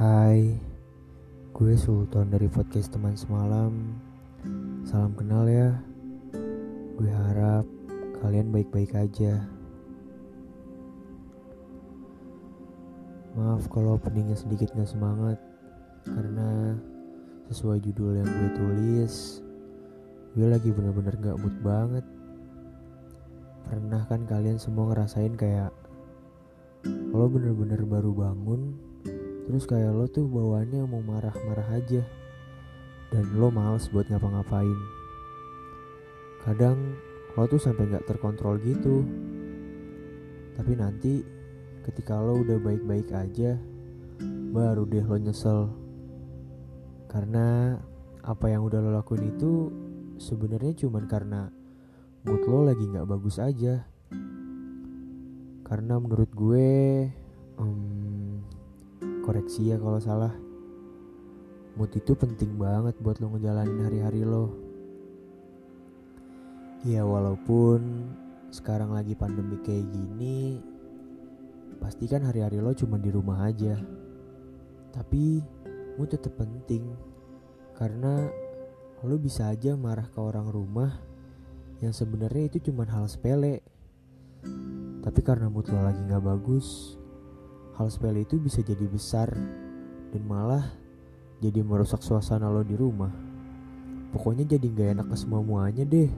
Hai, 0.00 0.56
gue 1.52 1.76
Sultan 1.76 2.32
dari 2.32 2.48
podcast 2.48 2.88
teman 2.88 3.20
semalam. 3.20 4.00
Salam 4.80 5.12
kenal 5.12 5.44
ya. 5.44 5.76
Gue 6.96 7.12
harap 7.12 7.68
kalian 8.24 8.48
baik-baik 8.48 8.96
aja. 8.96 9.44
Maaf 13.36 13.68
kalau 13.68 14.00
openingnya 14.00 14.40
sedikit 14.40 14.72
gak 14.72 14.88
semangat 14.88 15.36
Karena 16.08 16.80
sesuai 17.52 17.84
judul 17.84 18.24
yang 18.24 18.30
gue 18.32 18.50
tulis 18.56 19.44
Gue 20.32 20.48
lagi 20.48 20.72
bener-bener 20.72 21.12
gak 21.20 21.36
mood 21.44 21.60
banget 21.60 22.08
Pernah 23.68 24.08
kan 24.08 24.24
kalian 24.24 24.56
semua 24.56 24.96
ngerasain 24.96 25.36
kayak 25.36 25.76
Lo 26.88 27.28
bener-bener 27.28 27.84
baru 27.84 28.16
bangun 28.16 28.89
Terus 29.50 29.66
kayak 29.66 29.90
lo 29.90 30.06
tuh 30.06 30.30
bawaannya 30.30 30.86
mau 30.86 31.02
marah-marah 31.02 31.74
aja. 31.74 32.06
Dan 33.10 33.34
lo 33.34 33.50
males 33.50 33.90
buat 33.90 34.06
ngapa-ngapain. 34.06 34.78
Kadang 36.46 36.78
lo 37.34 37.50
tuh 37.50 37.58
sampai 37.58 37.90
gak 37.90 38.06
terkontrol 38.06 38.62
gitu. 38.62 39.02
Tapi 40.54 40.72
nanti 40.78 41.26
ketika 41.82 42.22
lo 42.22 42.46
udah 42.46 42.62
baik-baik 42.62 43.10
aja 43.10 43.58
baru 44.54 44.86
deh 44.86 45.02
lo 45.02 45.18
nyesel. 45.18 45.66
Karena 47.10 47.74
apa 48.22 48.46
yang 48.54 48.62
udah 48.62 48.78
lo 48.78 48.94
lakuin 48.94 49.34
itu 49.34 49.66
sebenarnya 50.22 50.78
cuman 50.86 51.10
karena 51.10 51.50
mood 52.22 52.46
lo 52.46 52.70
lagi 52.70 52.86
nggak 52.86 53.10
bagus 53.10 53.42
aja. 53.42 53.82
Karena 55.66 55.98
menurut 55.98 56.30
gue 56.38 56.70
um, 57.58 58.09
koreksi 59.30 59.70
ya 59.70 59.78
kalau 59.78 60.02
salah 60.02 60.34
mood 61.78 61.94
itu 61.94 62.18
penting 62.18 62.58
banget 62.58 62.98
buat 62.98 63.22
lo 63.22 63.30
ngejalanin 63.38 63.86
hari-hari 63.86 64.26
lo 64.26 64.50
ya 66.82 67.06
walaupun 67.06 68.10
sekarang 68.50 68.90
lagi 68.90 69.14
pandemi 69.14 69.54
kayak 69.62 69.86
gini 69.94 70.58
pastikan 71.80 72.28
hari-hari 72.28 72.60
lo 72.60 72.76
cuma 72.76 73.00
di 73.00 73.08
rumah 73.08 73.48
aja. 73.48 73.80
Tapi 74.92 75.40
mu 75.96 76.04
tetap 76.04 76.36
penting 76.36 76.84
karena 77.74 78.28
lo 79.00 79.16
bisa 79.16 79.48
aja 79.48 79.72
marah 79.80 80.04
ke 80.04 80.20
orang 80.20 80.52
rumah 80.52 81.00
yang 81.80 81.96
sebenarnya 81.96 82.52
itu 82.52 82.70
cuma 82.70 82.84
hal 82.84 83.08
sepele. 83.08 83.64
Tapi 85.00 85.20
karena 85.24 85.48
mood 85.48 85.72
lo 85.72 85.80
lagi 85.80 86.04
nggak 86.04 86.20
bagus, 86.20 86.99
hal 87.80 87.88
sepele 87.88 88.28
itu 88.28 88.36
bisa 88.36 88.60
jadi 88.60 88.84
besar 88.84 89.32
dan 90.12 90.22
malah 90.28 90.68
jadi 91.40 91.64
merusak 91.64 92.04
suasana 92.04 92.52
lo 92.52 92.60
di 92.60 92.76
rumah. 92.76 93.08
Pokoknya 94.12 94.44
jadi 94.44 94.68
nggak 94.68 94.90
enak 95.00 95.06
ke 95.08 95.16
semua 95.16 95.40
muanya 95.40 95.88
deh. 95.88 96.12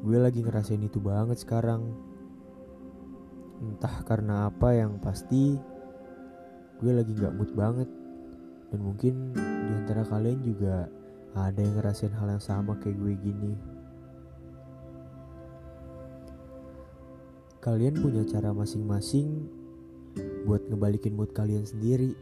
Gue 0.00 0.16
lagi 0.16 0.40
ngerasain 0.40 0.80
itu 0.80 0.96
banget 0.96 1.44
sekarang. 1.44 1.92
Entah 3.60 4.00
karena 4.08 4.48
apa 4.48 4.72
yang 4.72 4.96
pasti 4.96 5.60
gue 6.78 6.92
lagi 6.94 7.10
gak 7.10 7.34
mood 7.34 7.50
banget 7.58 7.90
Dan 8.70 8.86
mungkin 8.86 9.34
di 9.34 9.72
antara 9.82 10.06
kalian 10.06 10.46
juga 10.46 10.86
ada 11.34 11.58
yang 11.58 11.74
ngerasain 11.74 12.14
hal 12.14 12.38
yang 12.38 12.44
sama 12.44 12.78
kayak 12.78 13.02
gue 13.02 13.18
gini 13.18 13.77
Kalian 17.68 18.00
punya 18.00 18.24
cara 18.24 18.48
masing-masing 18.56 19.44
buat 20.48 20.64
ngebalikin 20.72 21.12
mood 21.12 21.36
kalian 21.36 21.68
sendiri. 21.68 22.16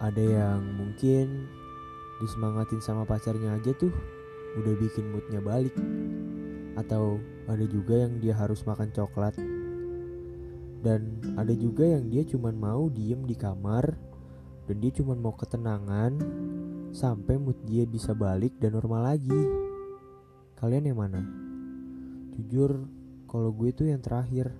Ada 0.00 0.16
yang 0.16 0.64
mungkin 0.80 1.44
disemangatin 2.24 2.80
sama 2.80 3.04
pacarnya 3.04 3.60
aja 3.60 3.76
tuh 3.76 3.92
udah 4.56 4.74
bikin 4.80 5.12
moodnya 5.12 5.44
balik. 5.44 5.76
Atau 6.72 7.20
ada 7.52 7.60
juga 7.68 8.00
yang 8.00 8.16
dia 8.16 8.32
harus 8.32 8.64
makan 8.64 8.96
coklat. 8.96 9.36
Dan 10.80 11.20
ada 11.36 11.52
juga 11.52 11.84
yang 11.84 12.08
dia 12.08 12.24
cuma 12.24 12.48
mau 12.56 12.88
diem 12.88 13.28
di 13.28 13.36
kamar 13.36 13.92
dan 14.72 14.76
dia 14.80 14.88
cuma 14.88 15.12
mau 15.12 15.36
ketenangan 15.36 16.16
sampai 16.96 17.36
mood 17.36 17.60
dia 17.68 17.84
bisa 17.84 18.16
balik 18.16 18.56
dan 18.56 18.72
normal 18.72 19.04
lagi. 19.04 19.42
Kalian 20.56 20.96
yang 20.96 20.96
mana? 20.96 21.20
Jujur 22.40 22.99
kalau 23.30 23.54
gue 23.54 23.70
tuh 23.70 23.86
yang 23.86 24.02
terakhir 24.02 24.50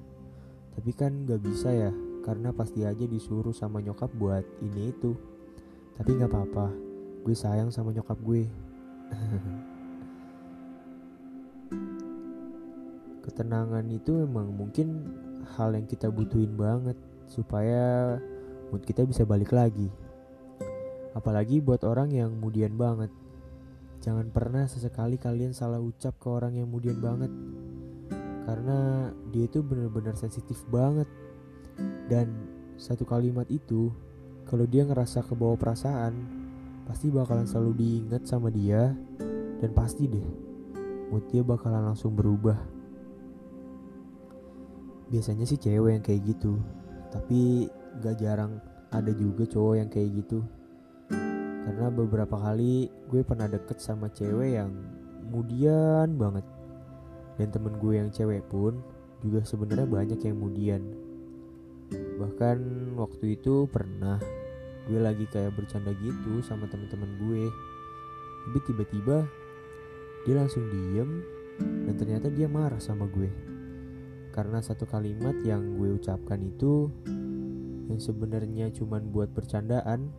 tapi 0.78 0.94
kan 0.94 1.26
gak 1.26 1.42
bisa 1.42 1.74
ya 1.74 1.90
karena 2.22 2.54
pasti 2.54 2.86
aja 2.86 3.02
disuruh 3.02 3.50
sama 3.50 3.82
nyokap 3.82 4.14
buat 4.14 4.46
ini 4.62 4.94
itu 4.94 5.18
tapi 5.98 6.14
gak 6.14 6.30
apa-apa 6.30 6.70
gue 7.26 7.34
sayang 7.34 7.74
sama 7.74 7.90
nyokap 7.90 8.16
gue 8.22 8.46
ketenangan 13.26 13.86
itu 13.90 14.22
emang 14.22 14.54
mungkin 14.54 15.10
hal 15.56 15.74
yang 15.74 15.86
kita 15.86 16.10
butuhin 16.10 16.54
banget 16.56 16.98
supaya 17.30 18.18
mood 18.70 18.82
kita 18.82 19.06
bisa 19.06 19.22
balik 19.22 19.54
lagi. 19.54 19.86
Apalagi 21.14 21.62
buat 21.62 21.82
orang 21.86 22.10
yang 22.10 22.34
mudian 22.38 22.74
banget. 22.74 23.10
Jangan 24.00 24.32
pernah 24.32 24.64
sesekali 24.66 25.18
kalian 25.20 25.52
salah 25.52 25.82
ucap 25.82 26.16
ke 26.18 26.28
orang 26.30 26.58
yang 26.58 26.70
mudian 26.70 26.98
banget. 26.98 27.30
Karena 28.44 29.10
dia 29.30 29.44
itu 29.46 29.60
benar-benar 29.60 30.16
sensitif 30.16 30.62
banget. 30.68 31.06
Dan 32.08 32.32
satu 32.76 33.06
kalimat 33.08 33.46
itu 33.48 33.92
kalau 34.48 34.66
dia 34.66 34.82
ngerasa 34.84 35.22
kebawa 35.24 35.54
perasaan, 35.54 36.14
pasti 36.88 37.12
bakalan 37.12 37.46
selalu 37.46 37.72
diingat 37.76 38.26
sama 38.26 38.52
dia. 38.52 38.92
Dan 39.60 39.70
pasti 39.76 40.08
deh 40.08 40.28
mood 41.10 41.26
dia 41.28 41.42
bakalan 41.42 41.90
langsung 41.90 42.14
berubah. 42.14 42.56
Biasanya 45.10 45.42
sih 45.42 45.58
cewek 45.58 45.98
yang 45.98 46.04
kayak 46.06 46.22
gitu 46.22 46.54
tapi 47.10 47.66
gak 47.98 48.22
jarang 48.22 48.62
ada 48.94 49.10
juga 49.10 49.42
cowok 49.44 49.74
yang 49.82 49.90
kayak 49.90 50.22
gitu. 50.22 50.46
Karena 51.66 51.90
beberapa 51.90 52.38
kali 52.38 52.86
gue 53.10 53.22
pernah 53.26 53.50
deket 53.50 53.82
sama 53.82 54.10
cewek 54.10 54.58
yang 54.58 54.70
kemudian 55.26 56.14
banget 56.14 56.46
dan 57.40 57.48
temen 57.48 57.72
gue 57.80 57.96
yang 57.96 58.12
cewek 58.12 58.44
pun 58.52 58.84
juga 59.24 59.40
sebenarnya 59.48 59.88
banyak 59.88 60.20
yang 60.20 60.36
kemudian 60.36 60.82
bahkan 62.20 62.60
waktu 63.00 63.40
itu 63.40 63.64
pernah 63.72 64.20
gue 64.88 65.00
lagi 65.00 65.24
kayak 65.28 65.56
bercanda 65.56 65.94
gitu 66.00 66.44
sama 66.44 66.66
temen-temen 66.66 67.10
gue. 67.26 67.44
Tapi 68.46 68.58
tiba-tiba 68.66 69.22
dia 70.26 70.34
langsung 70.36 70.66
diem 70.68 71.24
dan 71.88 71.94
ternyata 71.96 72.26
dia 72.32 72.50
marah 72.50 72.80
sama 72.80 73.08
gue. 73.08 73.30
Karena 74.30 74.62
satu 74.62 74.86
kalimat 74.86 75.34
yang 75.46 75.78
gue 75.78 75.94
ucapkan 75.94 76.42
itu 76.42 76.88
yang 77.90 77.98
sebenarnya 77.98 78.70
cuma 78.70 79.02
buat 79.02 79.30
bercandaan 79.34 80.10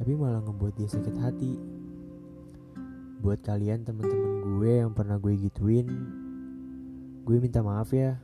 tapi 0.00 0.16
malah 0.16 0.40
ngebuat 0.40 0.74
dia 0.80 0.88
sakit 0.88 1.16
hati. 1.20 1.54
Buat 3.20 3.44
kalian 3.44 3.84
teman-teman 3.84 4.60
gue 4.60 4.72
yang 4.80 4.92
pernah 4.96 5.20
gue 5.20 5.36
gituin 5.36 5.88
gue 7.24 7.36
minta 7.36 7.60
maaf 7.60 7.92
ya. 7.92 8.16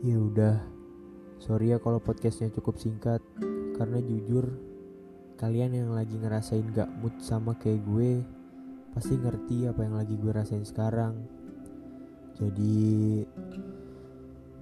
Ya 0.00 0.16
udah. 0.16 0.64
Sorry 1.40 1.72
ya 1.72 1.80
kalau 1.80 2.00
podcastnya 2.00 2.52
cukup 2.52 2.80
singkat. 2.80 3.20
Karena 3.76 4.00
jujur 4.00 4.48
kalian 5.40 5.72
yang 5.72 5.90
lagi 5.96 6.20
ngerasain 6.20 6.68
gak 6.72 6.88
mood 7.00 7.16
sama 7.24 7.56
kayak 7.56 7.80
gue 7.88 8.20
pasti 8.92 9.16
ngerti 9.16 9.64
apa 9.70 9.86
yang 9.86 9.94
lagi 9.96 10.16
gue 10.16 10.32
rasain 10.32 10.64
sekarang. 10.64 11.16
Jadi 12.36 13.24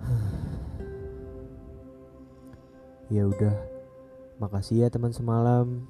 ya 3.15 3.27
udah. 3.27 3.57
Makasih 4.39 4.87
ya 4.87 4.89
teman 4.91 5.11
semalam 5.11 5.83